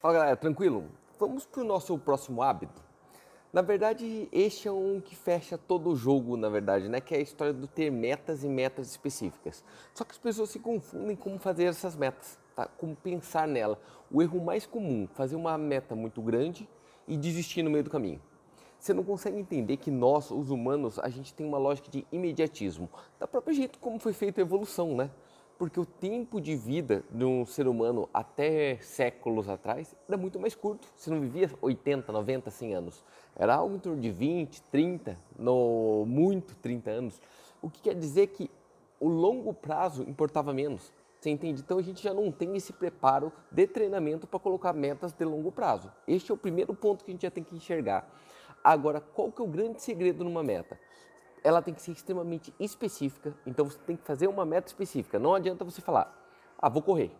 [0.00, 0.84] Fala galera, tranquilo?
[1.18, 2.80] Vamos para o nosso próximo hábito.
[3.52, 7.00] Na verdade, este é um que fecha todo o jogo, na verdade, né?
[7.00, 9.64] Que é a história do ter metas e metas específicas.
[9.92, 12.66] Só que as pessoas se confundem como fazer essas metas, tá?
[12.78, 13.76] Como pensar nela.
[14.08, 16.68] O erro mais comum, fazer uma meta muito grande
[17.08, 18.22] e desistir no meio do caminho.
[18.78, 22.88] Você não consegue entender que nós, os humanos, a gente tem uma lógica de imediatismo.
[23.18, 25.10] Da própria jeito como foi feita a evolução, né?
[25.58, 30.54] Porque o tempo de vida de um ser humano até séculos atrás era muito mais
[30.54, 30.86] curto.
[30.96, 33.04] Você não vivia 80, 90, 100 anos.
[33.34, 37.20] Era algo em torno de 20, 30, no muito 30 anos.
[37.60, 38.48] O que quer dizer que
[39.00, 40.92] o longo prazo importava menos.
[41.20, 41.60] Você entende?
[41.60, 45.50] Então a gente já não tem esse preparo de treinamento para colocar metas de longo
[45.50, 45.90] prazo.
[46.06, 48.08] Este é o primeiro ponto que a gente já tem que enxergar.
[48.62, 50.78] Agora, qual que é o grande segredo numa meta?
[51.42, 55.18] Ela tem que ser extremamente específica, então você tem que fazer uma meta específica.
[55.18, 56.14] Não adianta você falar,
[56.58, 57.10] ah, vou correr.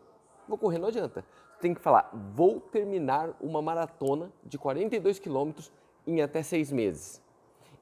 [0.46, 1.24] Vou correr, não adianta.
[1.54, 5.70] Você tem que falar, vou terminar uma maratona de 42 quilômetros
[6.06, 7.22] em até seis meses.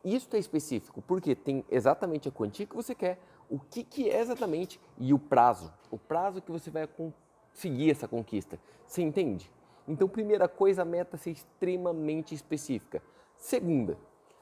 [0.05, 3.19] Isso é específico, porque tem exatamente a quantia que você quer,
[3.49, 5.73] o que, que é exatamente e o prazo.
[5.91, 8.59] O prazo que você vai conseguir essa conquista.
[8.87, 9.51] Você entende?
[9.87, 13.03] Então, primeira coisa, a meta ser extremamente específica.
[13.37, 13.97] Segunda,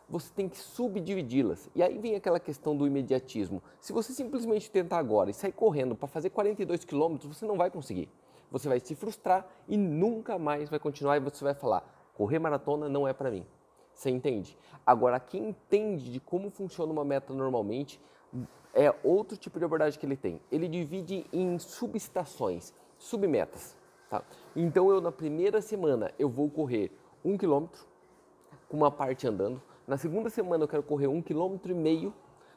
[0.08, 1.70] você tem que subdividi-las.
[1.74, 3.62] E aí vem aquela questão do imediatismo.
[3.80, 7.70] Se você simplesmente tentar agora e sair correndo para fazer 42 quilômetros, você não vai
[7.70, 8.08] conseguir.
[8.50, 12.88] Você vai se frustrar e nunca mais vai continuar e você vai falar: correr maratona
[12.88, 13.46] não é para mim.
[13.92, 14.56] Você entende?
[14.84, 18.00] Agora, quem entende de como funciona uma meta normalmente
[18.74, 20.40] é outro tipo de abordagem que ele tem.
[20.50, 23.76] Ele divide em subestações, submetas.
[24.10, 24.22] Tá?
[24.54, 26.90] Então, eu na primeira semana eu vou correr
[27.24, 27.86] um quilômetro
[28.68, 32.14] com uma parte andando na segunda semana eu quero correr um quilômetro e meio.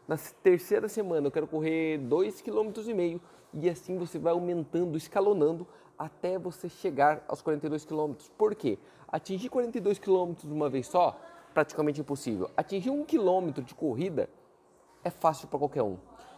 [0.08, 3.22] Na terceira semana eu quero correr dois quilômetros e meio.
[3.54, 8.30] E assim você vai aumentando, escalonando até você chegar aos 42 quilômetros.
[8.38, 8.78] Por quê?
[9.08, 11.20] Atingir 42 quilômetros de uma vez só,
[11.54, 12.50] praticamente impossível.
[12.56, 14.30] Atingir um quilômetro de corrida
[15.04, 15.98] é fácil para qualquer um.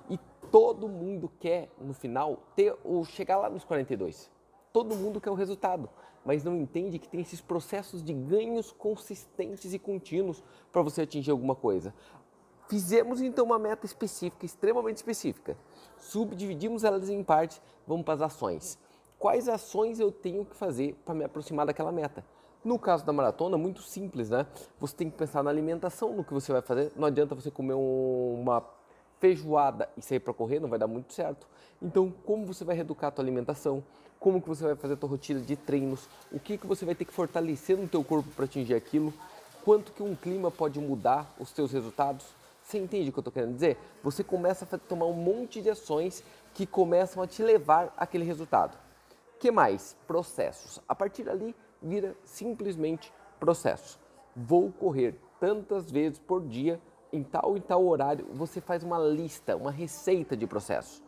[0.09, 0.17] E
[0.49, 4.31] todo mundo quer, no final, ter ou chegar lá nos 42.
[4.71, 5.89] Todo mundo quer o resultado,
[6.29, 11.31] mas não entende que tem esses processos de ganhos consistentes e contínuos para você atingir
[11.31, 11.91] alguma coisa.
[12.67, 15.57] Fizemos então uma meta específica, extremamente específica.
[15.97, 18.77] Subdividimos elas em partes, vamos para as ações.
[19.17, 22.23] Quais ações eu tenho que fazer para me aproximar daquela meta?
[22.63, 24.45] No caso da maratona, muito simples, né?
[24.79, 26.91] Você tem que pensar na alimentação, no que você vai fazer.
[26.95, 28.61] Não adianta você comer um, uma
[29.19, 31.47] feijoada e sair para correr, não vai dar muito certo.
[31.81, 33.83] Então, como você vai reeducar a tua alimentação?
[34.19, 36.09] Como que você vai fazer a tua rotina de treinos?
[36.31, 39.13] O que que você vai ter que fortalecer no teu corpo para atingir aquilo?
[39.63, 42.25] Quanto que um clima pode mudar os teus resultados?
[42.63, 43.77] Você entende o que eu estou querendo dizer?
[44.03, 48.77] Você começa a tomar um monte de ações que começam a te levar àquele resultado.
[49.39, 49.95] que mais?
[50.05, 50.81] Processos.
[50.87, 53.97] A partir dali, vira simplesmente processo.
[54.35, 56.79] Vou correr tantas vezes por dia
[57.11, 61.01] em tal e tal horário, você faz uma lista, uma receita de processo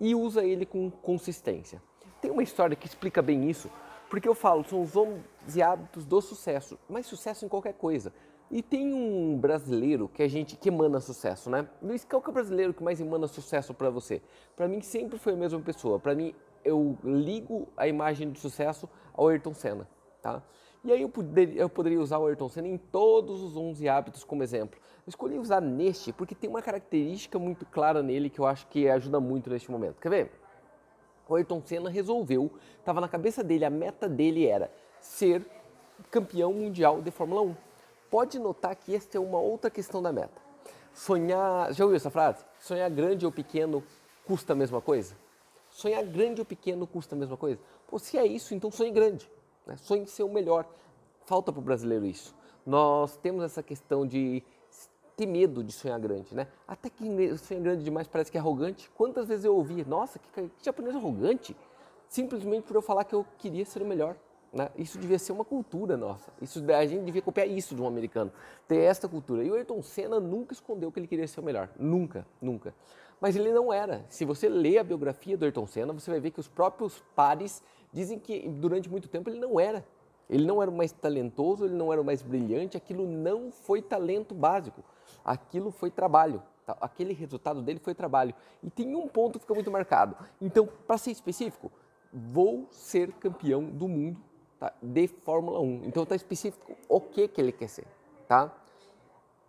[0.00, 1.82] e usa ele com consistência.
[2.20, 3.70] Tem uma história que explica bem isso,
[4.10, 8.12] porque eu falo, são os 11 hábitos do sucesso, mas sucesso em qualquer coisa.
[8.50, 11.68] E tem um brasileiro que a gente que emana sucesso, né?
[11.82, 14.22] Luiz, qual que é o brasileiro que mais emana sucesso para você?
[14.56, 15.98] Para mim sempre foi a mesma pessoa.
[15.98, 16.34] Para mim
[16.64, 19.86] eu ligo a imagem do sucesso ao Ayrton Senna,
[20.22, 20.42] tá?
[20.84, 24.24] E aí eu poderia, eu poderia usar o Ayrton Senna em todos os 11 hábitos
[24.24, 24.78] como exemplo.
[25.06, 28.88] Eu escolhi usar neste porque tem uma característica muito clara nele que eu acho que
[28.88, 30.00] ajuda muito neste momento.
[30.00, 30.32] Quer ver?
[31.28, 35.44] O Ayrton Senna resolveu, estava na cabeça dele, a meta dele era ser
[36.10, 37.56] campeão mundial de Fórmula 1.
[38.10, 40.40] Pode notar que esta é uma outra questão da meta.
[40.94, 42.44] Sonhar, já ouviu essa frase?
[42.58, 43.84] Sonhar grande ou pequeno
[44.24, 45.14] custa a mesma coisa?
[45.70, 47.60] Sonhar grande ou pequeno custa a mesma coisa?
[47.86, 49.30] Pô, se é isso, então sonhe grande.
[49.68, 49.76] Né?
[49.76, 50.66] Sonhe ser o melhor.
[51.26, 52.34] Falta para o brasileiro isso.
[52.66, 54.42] Nós temos essa questão de
[55.16, 56.46] ter medo de sonhar grande, né?
[56.66, 57.04] Até que
[57.38, 58.90] sonhar grande demais parece que é arrogante.
[58.96, 61.56] Quantas vezes eu ouvi, nossa, que, que japonês arrogante,
[62.08, 64.16] simplesmente por eu falar que eu queria ser o melhor.
[64.52, 64.70] Né?
[64.76, 66.32] Isso devia ser uma cultura nossa.
[66.40, 68.32] Isso, a gente devia copiar isso de um americano,
[68.66, 69.44] ter esta cultura.
[69.44, 71.68] E o Ayrton Senna nunca escondeu que ele queria ser o melhor.
[71.78, 72.74] Nunca, nunca.
[73.20, 74.04] Mas ele não era.
[74.08, 77.62] Se você lê a biografia do Ayrton Senna, você vai ver que os próprios pares
[77.92, 79.84] dizem que durante muito tempo ele não era.
[80.28, 83.80] Ele não era o mais talentoso, ele não era o mais brilhante, aquilo não foi
[83.80, 84.84] talento básico,
[85.24, 86.42] aquilo foi trabalho.
[86.66, 86.76] Tá?
[86.80, 88.34] Aquele resultado dele foi trabalho.
[88.62, 90.14] E tem um ponto que fica muito marcado.
[90.40, 91.72] Então, para ser específico,
[92.12, 94.20] vou ser campeão do mundo
[94.60, 94.72] tá?
[94.82, 95.84] de Fórmula 1.
[95.86, 97.86] Então está específico o que, que ele quer ser.
[98.26, 98.54] Tá?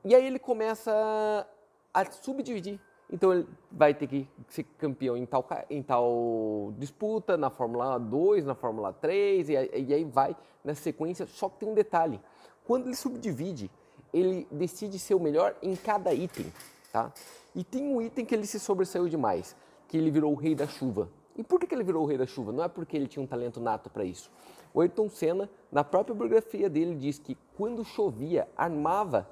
[0.05, 1.45] E aí ele começa
[1.93, 2.79] a subdividir
[3.11, 8.45] Então ele vai ter que ser campeão em tal, em tal disputa, na Fórmula 2,
[8.45, 11.25] na Fórmula 3, e, e aí vai na sequência.
[11.25, 12.19] Só que tem um detalhe:
[12.65, 13.71] quando ele subdivide,
[14.13, 16.45] ele decide ser o melhor em cada item.
[16.91, 17.11] Tá?
[17.55, 19.55] E tem um item que ele se sobressaiu demais,
[19.87, 21.09] que ele virou o rei da chuva.
[21.35, 22.51] E por que ele virou o rei da chuva?
[22.51, 24.29] Não é porque ele tinha um talento nato para isso.
[24.73, 29.27] O Ayrton Senna, na própria biografia dele, diz que quando chovia, armava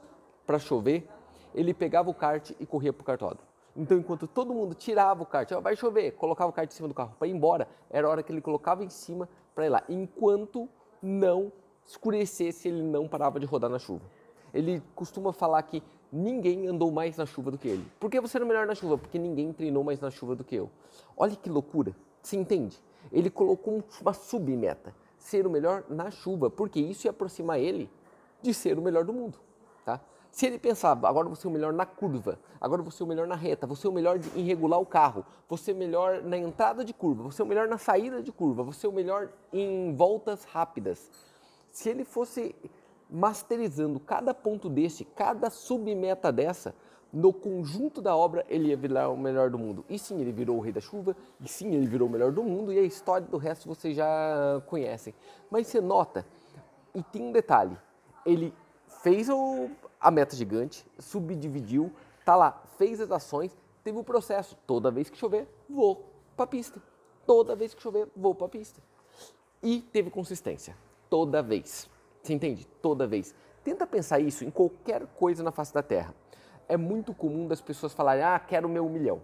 [0.46, 1.08] para chover,
[1.54, 3.47] ele pegava o kart e corria para o cartódromo.
[3.78, 6.96] Então, enquanto todo mundo tirava o kart, vai chover, colocava o kart em cima do
[6.96, 9.84] carro para ir embora, era a hora que ele colocava em cima para ir lá.
[9.88, 10.68] Enquanto
[11.00, 11.52] não
[11.86, 14.04] escurecesse, ele não parava de rodar na chuva.
[14.52, 17.86] Ele costuma falar que ninguém andou mais na chuva do que ele.
[18.00, 18.98] Por que você era melhor na chuva?
[18.98, 20.72] Porque ninguém treinou mais na chuva do que eu.
[21.16, 21.96] Olha que loucura.
[22.22, 22.82] Você entende?
[23.12, 27.90] Ele colocou uma submeta, ser o melhor na chuva, porque isso ia aproximar ele
[28.42, 29.38] de ser o melhor do mundo,
[29.86, 30.02] tá?
[30.38, 33.26] Se ele pensava, agora você é o melhor na curva, agora você é o melhor
[33.26, 36.38] na reta, você é o melhor em regular o carro, você é o melhor na
[36.38, 39.30] entrada de curva, você é o melhor na saída de curva, você é o melhor
[39.52, 41.10] em voltas rápidas.
[41.72, 42.56] Se ele fosse
[43.10, 46.76] masterizando cada ponto desse, cada submeta dessa,
[47.12, 49.84] no conjunto da obra ele ia virar o melhor do mundo.
[49.90, 52.44] E sim, ele virou o rei da chuva, e sim, ele virou o melhor do
[52.44, 55.16] mundo, e a história do resto vocês já conhecem.
[55.50, 56.24] Mas você nota,
[56.94, 57.76] e tem um detalhe,
[58.24, 58.54] ele
[59.02, 59.70] fez o,
[60.08, 61.92] a meta gigante, subdividiu,
[62.24, 64.58] tá lá, fez as ações, teve o processo.
[64.66, 66.82] Toda vez que chover, vou para a pista.
[67.26, 68.82] Toda vez que chover, vou para a pista.
[69.62, 70.78] E teve consistência.
[71.10, 71.90] Toda vez.
[72.24, 72.66] Você entende?
[72.82, 73.36] Toda vez.
[73.66, 76.16] Tenta pensar isso em qualquer coisa na face da Terra.
[76.70, 79.22] É muito comum das pessoas falarem, ah, quero meu milhão.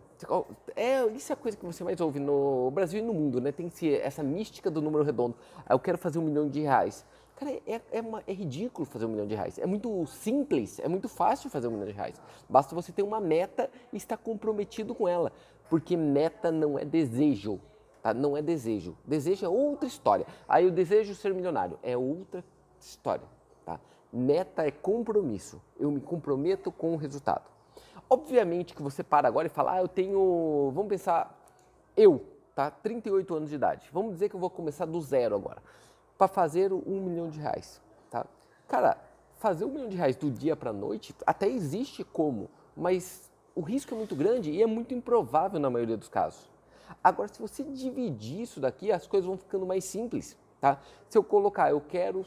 [0.76, 3.54] É, isso é a coisa que você mais ouve no Brasil e no mundo, né?
[3.54, 3.72] Tem
[4.02, 5.34] essa mística do número redondo.
[5.66, 7.06] Ah, eu quero fazer um milhão de reais.
[7.36, 9.58] Cara, é, é, uma, é, ridículo fazer um milhão de reais.
[9.58, 12.22] É muito simples, é muito fácil fazer um milhão de reais.
[12.48, 15.32] Basta você ter uma meta e estar comprometido com ela.
[15.70, 17.60] Porque meta não é desejo,
[18.02, 18.14] tá?
[18.14, 18.96] Não é desejo.
[19.04, 20.28] Desejo é outra história.
[20.48, 21.80] Aí eu desejo ser milionário.
[21.82, 22.44] É outra
[22.80, 23.26] história,
[23.66, 23.80] tá?
[24.12, 25.60] Meta é compromisso.
[25.80, 27.50] Eu me comprometo com o resultado.
[28.08, 31.36] Obviamente que você para agora e fala, ah, eu tenho, vamos pensar,
[31.98, 32.70] eu, tá?
[32.70, 33.90] 38 anos de idade.
[33.92, 35.64] Vamos dizer que eu vou começar do zero agora
[36.18, 38.26] para fazer um milhão de reais, tá?
[38.68, 38.98] Cara,
[39.38, 43.62] fazer um milhão de reais do dia para a noite até existe como, mas o
[43.62, 46.50] risco é muito grande e é muito improvável na maioria dos casos.
[47.04, 50.80] Agora, se você dividir isso daqui, as coisas vão ficando mais simples, tá?
[51.10, 52.26] Se eu colocar, eu quero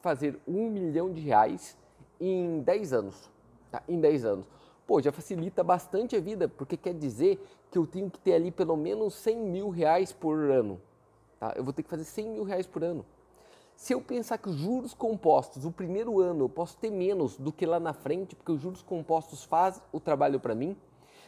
[0.00, 1.76] fazer um milhão de reais
[2.20, 3.30] em 10 anos,
[3.70, 3.82] tá?
[3.88, 4.46] Em 10 anos.
[4.86, 8.50] Pô, já facilita bastante a vida, porque quer dizer que eu tenho que ter ali
[8.50, 10.80] pelo menos 100 mil reais por ano,
[11.38, 11.52] Tá?
[11.56, 13.04] Eu vou ter que fazer 100 mil reais por ano.
[13.76, 17.52] Se eu pensar que os juros compostos, o primeiro ano eu posso ter menos do
[17.52, 20.76] que lá na frente, porque os juros compostos faz o trabalho para mim,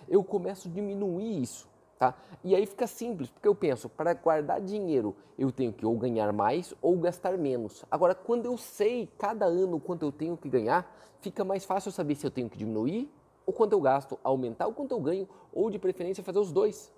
[0.09, 1.69] eu começo a diminuir isso.
[1.97, 2.15] Tá?
[2.43, 6.33] E aí fica simples, porque eu penso, para guardar dinheiro, eu tenho que ou ganhar
[6.33, 7.85] mais ou gastar menos.
[7.91, 10.91] Agora, quando eu sei cada ano quanto eu tenho que ganhar,
[11.21, 13.13] fica mais fácil saber se eu tenho que diminuir
[13.51, 16.93] ou quanto eu gasto, aumentar o quanto eu ganho, ou de preferência fazer os dois.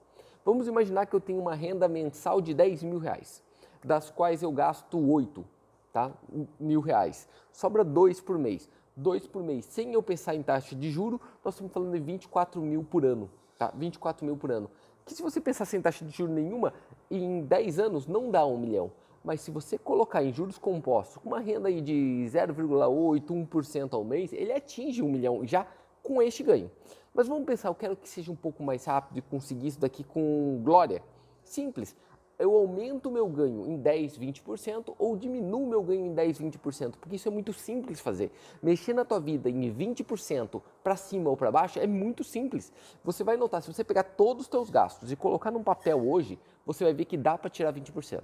[0.45, 3.43] Vamos imaginar que eu tenho uma renda mensal de 10 mil reais,
[3.85, 5.45] das quais eu gasto 8
[5.93, 6.11] tá?
[6.59, 7.29] mil reais.
[7.53, 8.69] Sobra 2 por mês.
[8.97, 12.61] 2 por mês, sem eu pensar em taxa de juro, nós estamos falando de 24
[12.61, 13.31] mil por ano.
[13.59, 13.73] Tá?
[13.75, 14.71] 24 mil por ano.
[15.05, 16.75] Que se você pensar sem taxa de juro nenhuma,
[17.11, 18.93] em 10 anos não dá 1 milhão.
[19.25, 24.05] Mas se você colocar em juros compostos, com uma renda aí de 0,8, 1% ao
[24.05, 25.67] mês, ele atinge 1 milhão já
[26.03, 26.71] com este ganho.
[27.15, 30.03] Mas vamos pensar, eu quero que seja um pouco mais rápido e conseguir isso daqui
[30.03, 31.03] com glória.
[31.45, 31.95] Simples.
[32.39, 36.95] Eu aumento o meu ganho em 10, 20% ou diminuo meu ganho em 10, 20%,
[36.99, 38.33] porque isso é muito simples fazer.
[38.63, 42.73] Mexer na tua vida em 20% para cima ou para baixo é muito simples.
[43.05, 46.39] Você vai notar, se você pegar todos os teus gastos e colocar num papel hoje,
[46.65, 48.23] você vai ver que dá para tirar 20%.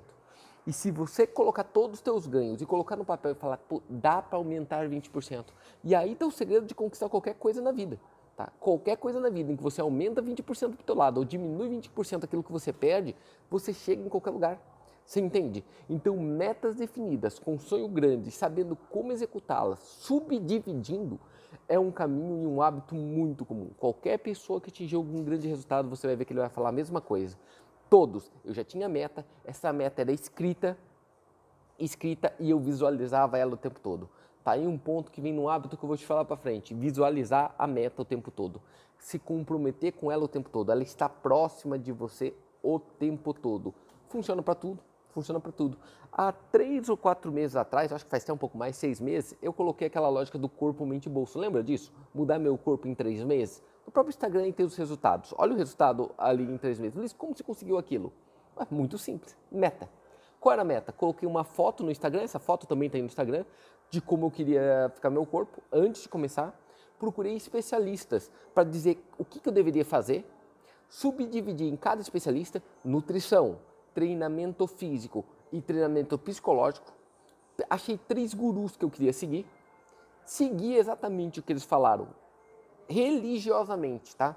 [0.67, 4.21] E se você colocar todos os teus ganhos e colocar no papel e falar, dá
[4.21, 5.47] para aumentar 20%.
[5.85, 8.01] E aí está o segredo de conquistar qualquer coisa na vida.
[8.39, 8.53] Tá?
[8.61, 11.69] Qualquer coisa na vida em que você aumenta 20% para o teu lado ou diminui
[11.71, 13.17] 20% aquilo que você perde,
[13.51, 14.63] você chega em qualquer lugar.
[15.05, 15.65] Você entende?
[15.91, 21.19] Então, metas definidas, com sonho grande, sabendo como executá-las, subdividindo,
[21.69, 23.71] é um caminho e um hábito muito comum.
[23.77, 26.73] Qualquer pessoa que atingiu algum grande resultado, você vai ver que ele vai falar a
[26.73, 27.37] mesma coisa.
[27.91, 30.79] Todos, eu já tinha meta, essa meta era escrita,
[31.77, 34.09] escrita e eu visualizava ela o tempo todo.
[34.49, 36.73] Tá aí um ponto que vem no hábito que eu vou te falar para frente.
[36.73, 38.63] Visualizar a meta o tempo todo.
[38.97, 40.73] Se comprometer com ela o tempo todo.
[40.73, 43.75] Ela está próxima de você o tempo todo.
[44.09, 44.83] Funciona para tudo.
[45.11, 45.77] funciona para tudo.
[46.11, 49.37] Há três ou quatro meses atrás, acho que faz até um pouco mais, seis meses,
[49.43, 51.39] eu coloquei aquela lógica do corpo, mente e bolso.
[51.39, 51.93] Lembra disso?
[52.15, 53.63] Mudar meu corpo em três meses?
[53.85, 55.35] No próprio Instagram tem os resultados.
[55.37, 56.97] Olha o resultado ali em três meses.
[56.97, 58.15] Luiz, como você conseguiu aquilo?
[58.59, 59.37] É muito simples.
[59.53, 59.91] Meta.
[60.41, 60.93] Qual era a meta?
[60.93, 63.45] Coloquei uma foto no Instagram, essa foto também tem no Instagram,
[63.91, 66.59] de como eu queria ficar meu corpo antes de começar.
[66.99, 70.25] Procurei especialistas para dizer o que, que eu deveria fazer,
[70.89, 73.59] subdividir em cada especialista nutrição,
[73.95, 76.93] treinamento físico e treinamento psicológico.
[77.69, 79.47] Achei três gurus que eu queria seguir.
[80.25, 82.09] Segui exatamente o que eles falaram,
[82.89, 84.37] religiosamente, tá?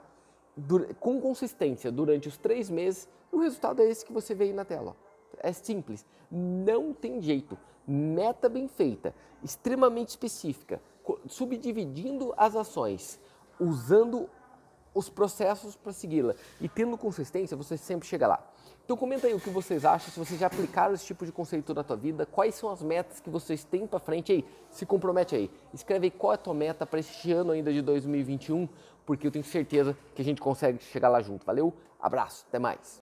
[1.00, 3.10] Com consistência durante os três meses.
[3.32, 4.96] O resultado é esse que você vê aí na tela.
[5.40, 7.58] É simples, não tem jeito.
[7.88, 10.82] Meta bem feita, extremamente específica,
[11.28, 13.20] subdividindo as ações,
[13.60, 14.30] usando
[14.94, 18.46] os processos para segui-la e tendo consistência, você sempre chega lá.
[18.84, 21.74] Então comenta aí o que vocês acham, se vocês já aplicaram esse tipo de conceito
[21.74, 25.36] na tua vida, quais são as metas que vocês têm para frente aí, se compromete
[25.36, 25.50] aí.
[25.74, 28.68] Escreve aí qual é a tua meta para este ano ainda de 2021,
[29.06, 31.46] porque eu tenho certeza que a gente consegue chegar lá junto.
[31.46, 31.74] Valeu?
[32.00, 33.01] Abraço, até mais.